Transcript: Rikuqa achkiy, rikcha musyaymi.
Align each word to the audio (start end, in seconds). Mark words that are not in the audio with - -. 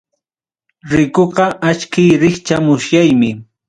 Rikuqa 0.95 1.47
achkiy, 1.69 2.11
rikcha 2.21 2.55
musyaymi. 2.65 3.31